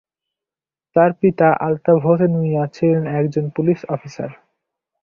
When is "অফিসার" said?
3.89-4.29